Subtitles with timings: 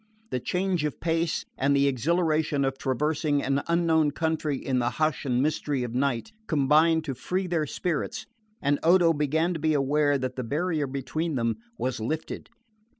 [0.31, 5.25] The change of pace, and the exhilaration of traversing an unknown country in the hush
[5.25, 8.25] and mystery of night, combined to free their spirits,
[8.63, 12.49] and Odo began to be aware that the barrier between them was lifted.